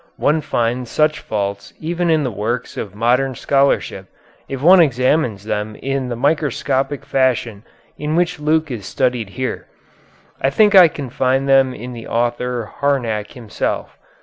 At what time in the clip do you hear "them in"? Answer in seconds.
5.43-6.09, 11.47-11.93